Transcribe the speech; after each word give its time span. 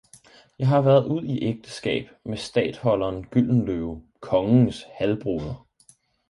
Jeg 0.59 0.67
har 0.67 0.81
været 0.81 1.05
ud 1.05 1.23
i 1.23 1.43
ægteskab 1.43 2.07
med 2.23 2.37
statholderen 2.37 3.25
Gyldenløve, 3.27 4.03
kongens 4.19 4.85
halvbroder. 4.93 5.65